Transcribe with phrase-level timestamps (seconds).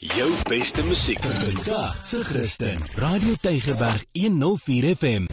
[0.00, 2.78] Jou beste musiek vandag se Christen.
[2.96, 5.24] Radio Tygerberg 104 FM.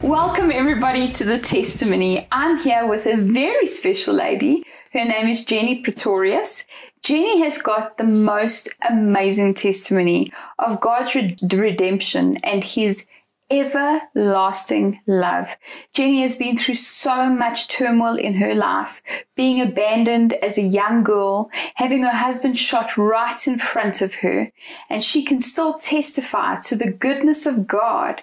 [0.00, 2.26] Welcome, everybody, to the testimony.
[2.32, 4.64] I'm here with a very special lady.
[4.92, 6.64] Her name is Jenny Pretorius.
[7.02, 13.04] Jenny has got the most amazing testimony of God's re- redemption and His
[13.50, 15.56] everlasting love.
[15.92, 19.02] Jenny has been through so much turmoil in her life,
[19.36, 24.52] being abandoned as a young girl, having her husband shot right in front of her,
[24.90, 28.22] and she can still testify to the goodness of God.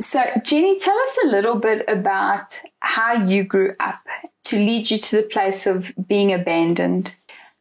[0.00, 4.00] So, Jenny, tell us a little bit about how you grew up
[4.44, 7.14] to lead you to the place of being abandoned.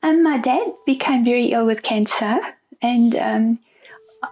[0.04, 2.40] Um, my dad became very ill with cancer,
[2.82, 3.60] and um,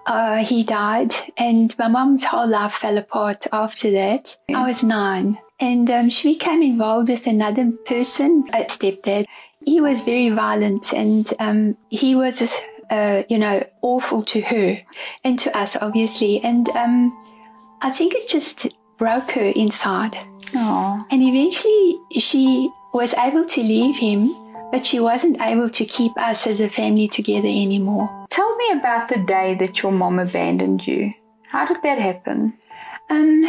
[0.05, 4.37] uh, he died, and my mom's whole life fell apart after that.
[4.53, 9.25] I was nine, and um, she became involved with another person, a stepdad.
[9.65, 12.41] He was very violent, and um, he was,
[12.89, 14.79] uh, you know, awful to her
[15.23, 16.39] and to us, obviously.
[16.41, 17.11] And um,
[17.81, 20.17] I think it just broke her inside.
[20.55, 24.29] Oh, And eventually, she was able to leave him,
[24.71, 28.18] but she wasn't able to keep us as a family together anymore.
[28.69, 31.11] Me about the day that your mom abandoned you.
[31.47, 32.53] How did that happen?
[33.09, 33.43] Um,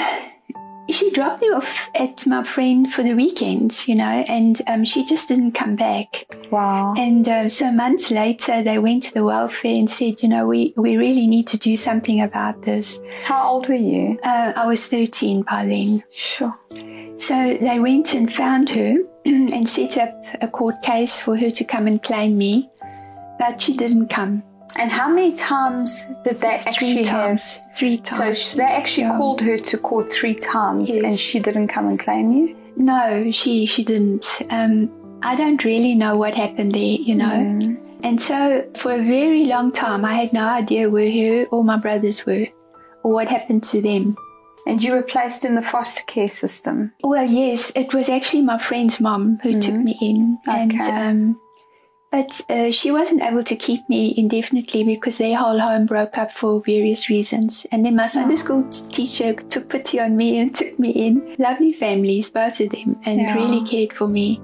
[0.88, 5.04] she dropped me off at my friend for the weekend, you know, and um, she
[5.04, 6.26] just didn't come back.
[6.50, 6.94] Wow.
[6.96, 10.72] And uh, so months later, they went to the welfare and said, you know, we,
[10.76, 12.98] we really need to do something about this.
[13.22, 14.18] How old were you?
[14.22, 16.02] Uh, I was 13 by then.
[16.12, 16.56] Sure.
[17.18, 21.64] So they went and found her and set up a court case for her to
[21.64, 22.70] come and claim me,
[23.38, 24.42] but she didn't come.
[24.76, 27.26] And how many times did they actually Three have?
[27.28, 27.58] times.
[27.76, 28.38] Three So times.
[28.38, 29.16] sh- they actually Yeah.
[29.18, 31.04] called her to court three times, Yes.
[31.04, 32.56] and she didn't come and claim you.
[32.76, 34.24] No, she she didn't.
[34.50, 34.88] Um,
[35.22, 37.26] I don't really know what happened there, you know.
[37.26, 37.76] Mm.
[38.02, 41.76] And so for a very long time, I had no idea where her or my
[41.76, 42.46] brothers were,
[43.02, 44.16] or what happened to them.
[44.66, 46.92] And you were placed in the foster care system.
[47.02, 51.40] Well, yes, it was actually my friend's mom who took me in, and um,
[52.10, 56.32] but uh, she wasn't able to keep me indefinitely because their whole home broke up
[56.32, 57.66] for various reasons.
[57.70, 61.36] And then my Sunday school teacher took pity on me and took me in.
[61.38, 63.34] Lovely families, both of them, and Yeah.
[63.34, 64.40] really cared for me.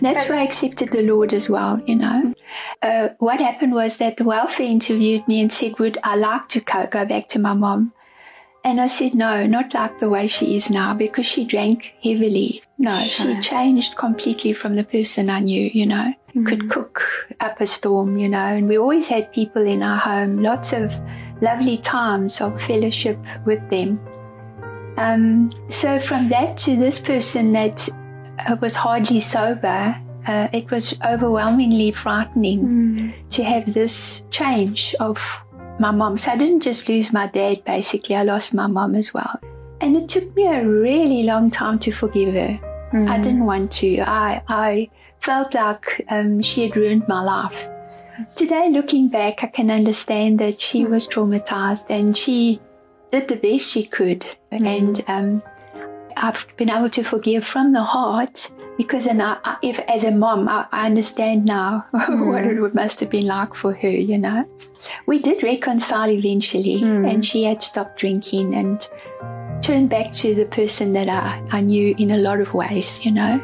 [0.00, 2.32] That's But- why I accepted the Lord as well, you know.
[2.82, 6.60] Uh, what happened was that the welfare interviewed me and said, Would I like to
[6.60, 7.92] co- go back to my mom?
[8.62, 12.62] And I said, no, not like the way she is now because she drank heavily.
[12.80, 16.14] No, she changed completely from the person I knew, you know.
[16.46, 17.02] Could cook
[17.40, 18.38] up a storm, you know.
[18.38, 20.98] And we always had people in our home, lots of
[21.42, 24.00] lovely times of fellowship with them.
[24.96, 27.86] Um, so from that to this person that
[28.48, 29.94] uh, was hardly sober,
[30.26, 35.18] uh, it was overwhelmingly frightening to have this change of
[35.78, 36.16] my mom.
[36.16, 39.38] So I didn't just lose my dad, basically, I lost my mom as well.
[39.82, 42.69] And it took me a really long time to forgive her.
[42.92, 43.44] I didn't mm-hmm.
[43.44, 44.00] want to.
[44.00, 44.90] I, I
[45.20, 47.68] felt like um, she had ruined my life.
[48.36, 50.92] Today, looking back, I can understand that she mm-hmm.
[50.92, 52.60] was traumatized and she
[53.12, 54.26] did the best she could.
[54.50, 55.10] And mm-hmm.
[55.10, 55.42] um,
[56.16, 60.48] I've been able to forgive from the heart because and I, if as a mom,
[60.48, 64.44] I, I understand now what it must have been like for her, you know.
[65.06, 68.88] We did reconcile eventually and she had stopped drinking and
[69.62, 73.12] turned back to the person that I, I knew in a lot of ways, you
[73.12, 73.40] know.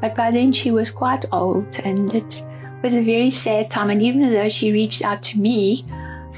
[0.00, 2.42] But by then she was quite old and it
[2.82, 3.90] was a very sad time.
[3.90, 5.84] And even though she reached out to me,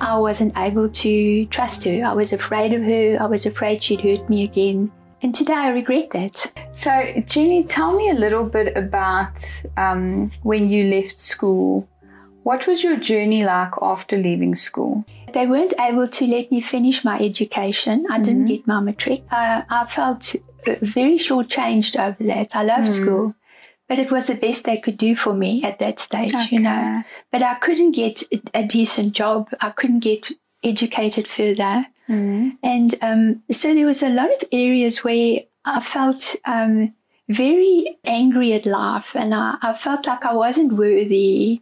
[0.00, 2.04] I wasn't able to trust her.
[2.04, 3.18] I was afraid of her.
[3.20, 4.90] I was afraid she'd hurt me again.
[5.20, 6.52] And today I regret that.
[6.72, 6.90] So,
[7.26, 9.44] Jenny, tell me a little bit about
[9.76, 11.88] um, when you left school.
[12.48, 15.04] What was your journey like after leaving school?
[15.34, 18.06] They weren't able to let me finish my education.
[18.08, 19.24] I didn't get my matric.
[19.30, 20.34] Uh, I felt
[20.80, 22.56] very shortchanged over that.
[22.56, 23.34] I loved school,
[23.86, 27.02] but it was the best they could do for me at that stage, you know.
[27.30, 28.22] But I couldn't get
[28.54, 29.50] a decent job.
[29.60, 30.32] I couldn't get
[30.64, 31.84] educated further.
[32.62, 36.94] And um, so there was a lot of areas where I felt um,
[37.28, 41.60] very angry at life and I, I felt like I wasn't worthy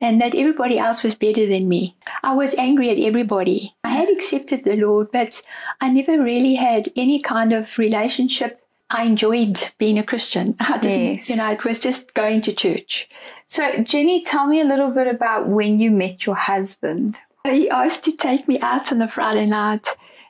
[0.00, 1.96] and that everybody else was better than me.
[2.22, 3.74] I was angry at everybody.
[3.84, 5.40] I had accepted the Lord, but
[5.80, 8.60] I never really had any kind of relationship.
[8.90, 10.54] I enjoyed being a Christian.
[10.60, 11.30] I didn't, Yes.
[11.30, 13.08] you know, it was just going to church.
[13.48, 17.16] So, Jenny, tell me a little bit about when you met your husband.
[17.44, 19.86] He asked to take me out on a Friday night,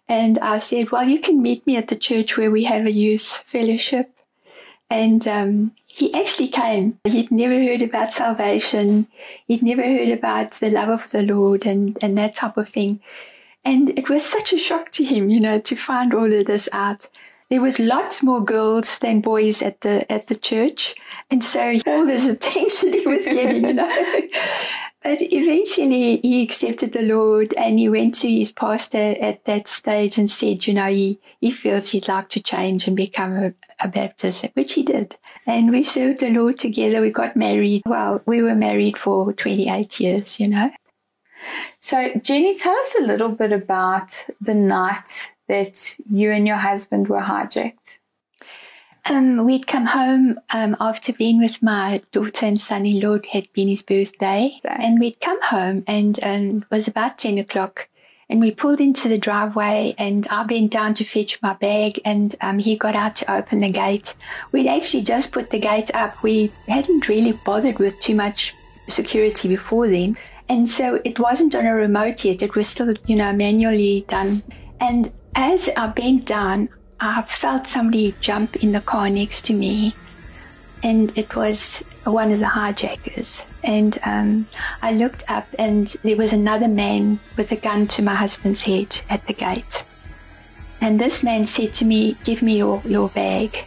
[0.09, 2.91] and I said, Well, you can meet me at the church where we have a
[2.93, 4.11] youth fellowship.
[4.91, 6.99] And um, he actually came.
[7.05, 9.07] He'd never heard about salvation.
[9.49, 13.01] He'd never heard about the love of the Lord and, and that type of thing.
[13.65, 16.69] And it was such a shock to him, you know, to find all of this
[16.71, 17.09] out.
[17.49, 20.95] There was lots more girls than boys at the at the church,
[21.31, 24.21] and so all this attention he was getting, you know.
[25.07, 30.19] But eventually he accepted the Lord and he went to his pastor at that stage
[30.19, 33.87] and said, you know, he, he feels he'd like to change and become a, a
[33.87, 35.17] Baptist, which he did.
[35.47, 37.01] And we served the Lord together.
[37.01, 37.83] We got married.
[37.87, 40.73] Well, we were married for 28 years, you know.
[41.79, 47.07] So, Jenny, tell us a little bit about the night that you and your husband
[47.07, 47.99] were hijacked.
[49.09, 53.15] Um, we'd come home um, after being with my daughter and son-in-law.
[53.15, 57.39] It had been his birthday, and we'd come home, and um, it was about ten
[57.39, 57.89] o'clock.
[58.29, 62.35] And we pulled into the driveway, and I bent down to fetch my bag, and
[62.41, 64.15] um, he got out to open the gate.
[64.51, 66.21] We'd actually just put the gate up.
[66.25, 68.55] We hadn't really bothered with too much
[68.89, 70.17] security before then,
[70.49, 72.43] and so it wasn't on a remote yet.
[72.43, 74.43] It was still, you know, manually done.
[74.81, 76.69] And as I bent down,
[77.01, 79.95] I felt somebody jump in the car next to me,
[80.83, 83.45] and it was one of the hijackers.
[83.63, 84.49] And um,
[84.81, 88.99] I looked up, and there was another man with a gun to my husband's head
[89.11, 89.85] at the gate.
[90.81, 93.67] And this man said to me, Give me your, your bag,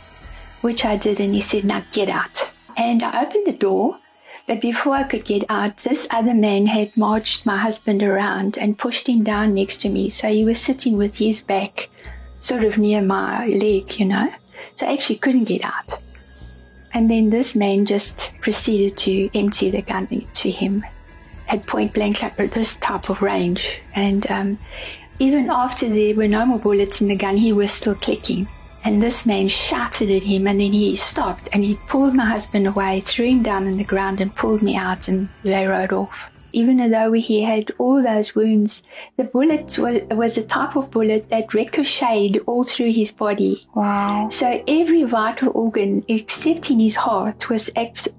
[0.62, 2.52] which I did, and he said, Now get out.
[2.78, 4.00] And I opened the door,
[4.48, 8.78] but before I could get out, this other man had marched my husband around and
[8.78, 10.10] pushed him down next to me.
[10.10, 11.90] So he was sitting with his back
[12.42, 14.32] sort of near my leg, you know.
[14.76, 16.00] So I actually couldn't get out.
[16.94, 20.84] And then this man just proceeded to empty the gun to him
[21.48, 23.82] at point blank, like this type of range.
[23.94, 24.60] And um,
[25.20, 28.48] even after there were no more bullets in the gun, he was still clicking.
[28.84, 32.66] And this man shouted at him, and then he stopped and he pulled my husband
[32.66, 36.32] away, threw him down on the ground, and pulled me out, and they rode off
[36.52, 38.84] even though he had all those wounds,
[39.18, 43.68] the bullet was, was a type of bullet that ricocheted all through his body.
[43.76, 44.30] Wow.
[44.30, 47.70] So every vital organ, except in his heart, was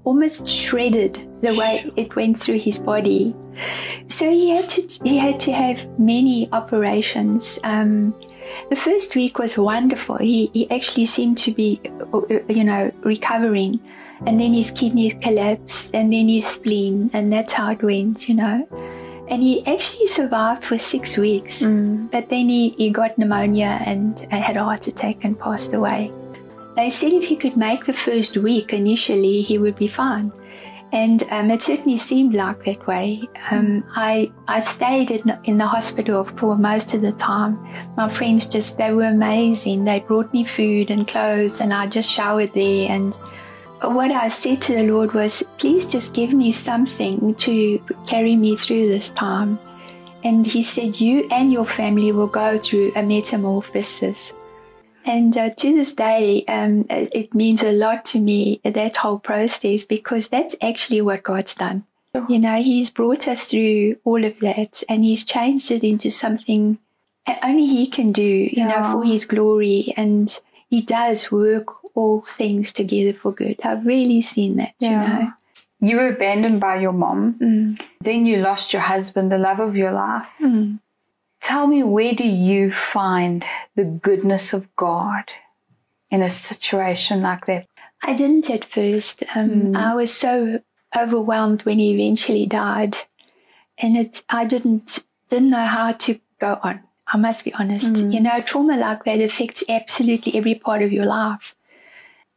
[0.04, 3.34] almost shredded the way it went through his body.
[4.06, 7.58] So he had to, he had to have many operations.
[7.64, 8.14] Um,
[8.68, 10.16] the first week was wonderful.
[10.18, 11.80] He, he actually seemed to be,
[12.12, 13.80] uh, you know, recovering.
[14.26, 17.10] And then his kidneys collapsed and then his spleen.
[17.12, 18.66] And that's how it went, you know.
[19.28, 21.62] And he actually survived for six weeks.
[21.62, 22.10] Mm.
[22.10, 26.12] But then he, he got pneumonia and had a heart attack and passed away.
[26.76, 30.32] They said if he could make the first week initially, he would be fine.
[30.92, 33.22] And um, it certainly seemed like that way.
[33.52, 37.58] Um, I I stayed in, in the hospital for most of the time.
[37.96, 39.84] My friends just they were amazing.
[39.84, 42.90] They brought me food and clothes, and I just showered there.
[42.90, 43.14] And
[43.82, 48.56] what I said to the Lord was, please just give me something to carry me
[48.56, 49.58] through this time.
[50.24, 54.32] And He said, you and your family will go through a metamorphosis.
[55.04, 59.84] And uh, to this day, um, it means a lot to me, that whole process,
[59.84, 61.84] because that's actually what God's done.
[62.28, 66.78] You know, He's brought us through all of that and He's changed it into something
[67.42, 68.68] only He can do, you yeah.
[68.68, 69.94] know, for His glory.
[69.96, 70.36] And
[70.68, 73.60] He does work all things together for good.
[73.62, 74.90] I've really seen that, yeah.
[74.90, 75.32] you know.
[75.82, 77.34] You were abandoned by your mom.
[77.40, 77.80] Mm.
[78.02, 80.28] Then you lost your husband, the love of your life.
[80.40, 80.78] Mm.
[81.40, 83.44] Tell me, where do you find
[83.74, 85.24] the goodness of God
[86.10, 87.66] in a situation like that?
[88.02, 89.22] I didn't at first.
[89.34, 89.76] Um, mm.
[89.76, 90.60] I was so
[90.96, 92.96] overwhelmed when he eventually died,
[93.78, 96.80] and it I didn't didn't know how to go on.
[97.06, 97.94] I must be honest.
[97.94, 98.12] Mm.
[98.12, 101.54] You know, trauma like that affects absolutely every part of your life.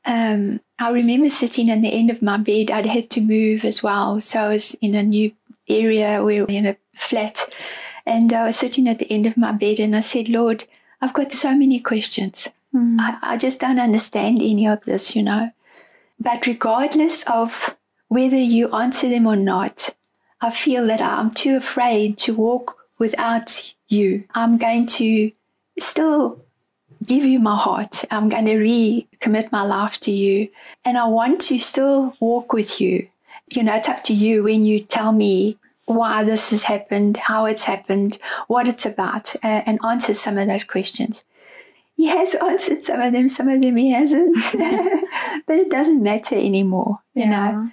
[0.06, 2.72] Um, I remember sitting on the end of my bed.
[2.72, 5.32] I'd had to move as well, so I was in a new
[5.70, 6.24] area.
[6.24, 7.40] We were in a flat
[8.06, 10.66] and I was sitting at the end of my bed and I said, Lord,
[11.02, 12.48] I've got so many questions.
[12.74, 13.00] Mm.
[13.00, 15.52] I, I just don't understand any of this, you know.
[16.20, 17.76] But regardless of
[18.08, 19.90] whether you answer them or not,
[20.42, 24.24] I feel that I'm too afraid to walk without you.
[24.36, 25.32] I'm going to
[25.80, 26.44] still
[27.06, 28.04] give you my heart.
[28.12, 30.50] I'm going to recommit my life to you.
[30.86, 33.08] And I want to still walk with you.
[33.52, 37.46] You know, it's up to you when you tell me why this has happened, how
[37.46, 41.24] it's happened, what it's about, uh, and answer some of those questions.
[41.96, 44.36] He has answered some of them, some of them he hasn't,
[45.48, 47.52] but it doesn't matter anymore, you yeah.
[47.52, 47.72] know.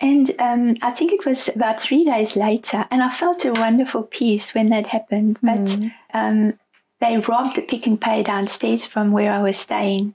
[0.00, 4.04] And um, I think it was about three days later, and I felt a wonderful
[4.04, 5.38] peace when that happened.
[5.42, 5.92] But mm.
[6.14, 6.58] um,
[7.00, 10.14] they robbed the Pick n Pay downstairs from where I was staying,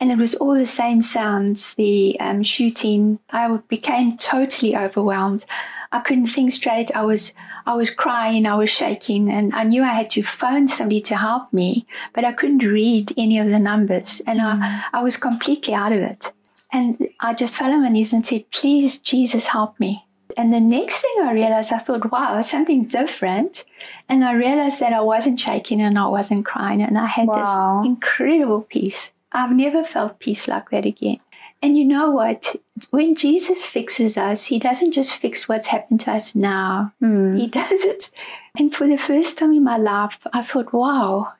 [0.00, 3.18] and it was all the same sounds, the um, shooting.
[3.28, 5.44] I became totally overwhelmed.
[5.92, 6.90] I couldn't think straight.
[6.94, 7.32] I was,
[7.66, 11.16] I was crying, I was shaking, and I knew I had to phone somebody to
[11.16, 14.82] help me, but I couldn't read any of the numbers, and I, mm.
[14.92, 16.32] I was completely out of it.
[16.72, 20.04] And I just fell on my knees and said, "Please, Jesus, help me."
[20.36, 23.64] And the next thing I realized, I thought, wow, something different.
[24.08, 26.82] And I realized that I wasn't shaking and I wasn't crying.
[26.82, 27.80] And I had Wow.
[27.82, 29.12] this incredible peace.
[29.32, 31.18] I've never felt peace like that again.
[31.60, 32.54] And you know what?
[32.90, 36.92] When Jesus fixes us, he doesn't just fix what's happened to us now.
[37.00, 37.36] Hmm.
[37.36, 38.10] He does it.
[38.56, 41.32] And for the first time in my life, I thought, wow,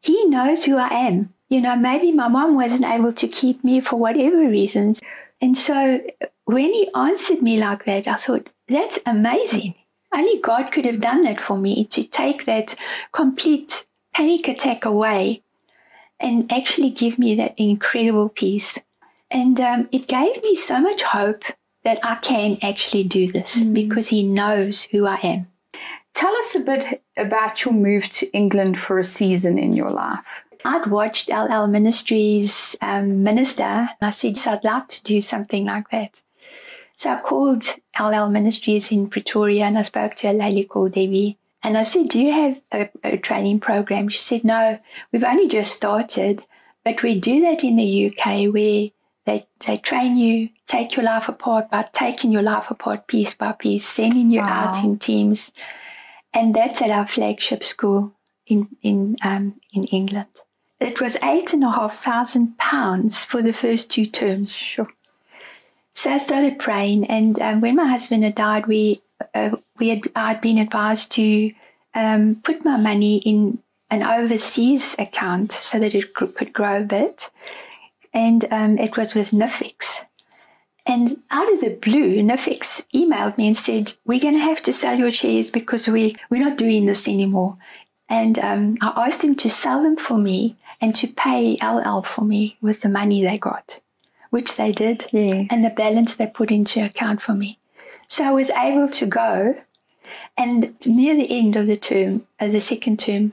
[0.00, 1.32] he knows who I am.
[1.48, 5.00] You know, maybe my mom wasn't able to keep me for whatever reasons.
[5.40, 6.00] And so
[6.44, 9.74] when he answered me like that, I thought, that's amazing.
[10.14, 12.74] Only God could have done that for me to take that
[13.12, 15.42] complete panic attack away
[16.20, 18.78] and actually give me that incredible peace.
[19.32, 21.44] And um, it gave me so much hope
[21.84, 25.48] that I can actually do this because he knows who I am.
[26.14, 30.44] Tell us a bit about your move to England for a season in your life.
[30.64, 35.64] I'd watched Ellel Ministries um, minister, and I said, "Yes, I'd like to do something
[35.64, 36.22] like that.
[36.96, 37.64] So I called
[37.96, 41.36] Ellel Ministries in Pretoria and I spoke to a lady called Debbie.
[41.62, 44.08] And I said, Do you have a, a training program?
[44.08, 44.78] She said, No,
[45.10, 46.44] we've only just started,
[46.84, 48.90] but we do that in the UK where
[49.24, 53.52] they, they train you, take your life apart by taking your life apart piece by
[53.52, 54.70] piece, sending you Wow.
[54.74, 55.52] out in teams.
[56.34, 58.12] And that's at our flagship school
[58.46, 60.28] in, in, um, in England.
[60.80, 64.56] It was eight and a half thousand pounds for the first two terms.
[64.56, 64.88] Sure.
[65.94, 69.02] So I started praying, and um, when my husband had died, we
[69.34, 71.52] uh, we had I'd been advised to
[71.94, 73.58] um, put my money in
[73.90, 77.28] an overseas account so that it could grow a bit,
[78.14, 80.04] and um, it was with Nifix.
[80.84, 84.72] And out of the blue, Nifix emailed me and said, "We're going to have to
[84.72, 87.56] sell your shares because we we're not doing this anymore."
[88.08, 92.22] And um, I asked them to sell them for me and to pay Ellel for
[92.22, 93.80] me with the money they got,
[94.30, 95.46] which they did Yes.
[95.50, 97.58] and the balance they put into account for me.
[98.08, 99.56] So I was able to go.
[100.36, 103.32] And near the end of the term, uh, the second term,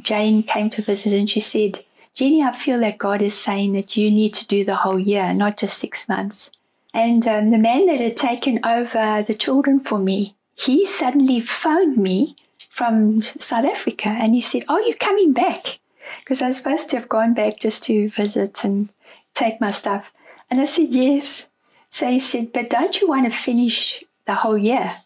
[0.00, 3.96] Jane came to visit and she said, Jenny, I feel that God is saying that
[3.96, 6.50] you need to do the whole year, not just six months.
[6.92, 11.96] And um, the man that had taken over the children for me, he suddenly phoned
[11.96, 12.36] me
[12.68, 15.78] from South Africa and he said, Are you coming back?
[16.18, 18.88] Because I was supposed to have gone back just to visit and
[19.34, 20.12] take my stuff.
[20.50, 21.46] And I said, Yes.
[21.90, 25.02] So he said, But don't you want to finish the whole year?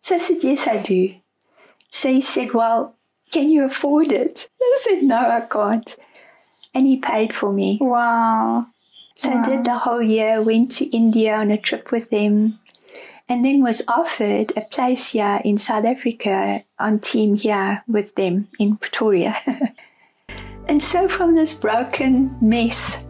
[0.00, 1.14] So I said, Yes, I do.
[1.90, 2.94] So he said, Well,
[3.30, 4.48] can you afford it?
[4.62, 5.96] I said, No, I can't.
[6.74, 7.78] And he paid for me.
[7.80, 8.66] Wow.
[9.14, 12.60] So I did the whole year, went to India on a trip with them,
[13.28, 18.46] and then was offered a place here in South Africa on team here with them
[18.60, 19.36] in Pretoria.
[20.68, 23.04] and so from this broken mess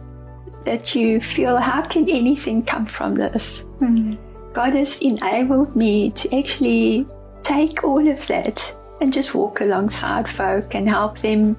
[0.65, 3.61] that you feel, how can anything come from this?
[3.77, 4.15] Hmm.
[4.53, 7.05] God has enabled me to actually
[7.43, 11.55] take all of that and just walk alongside folk and help them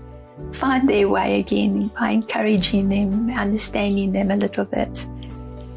[0.53, 5.07] find their way again by encouraging them, understanding them a little bit,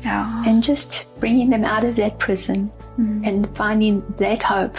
[0.03, 0.43] Yeah.
[0.45, 3.23] and just bringing them out of that prison mm-hmm.
[3.23, 4.77] and finding that hope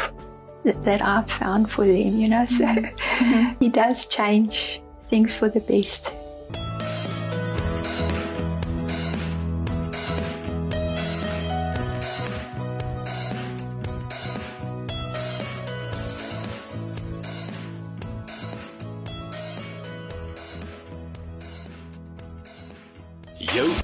[0.65, 2.47] that, that I've found for them, you know.
[2.47, 3.53] So mm-hmm.
[3.61, 6.13] He does change things for the best.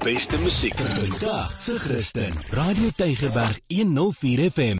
[0.01, 2.33] Beste musiek vir vandag se Christen.
[2.57, 4.69] Radio Tygerberg 104 FM.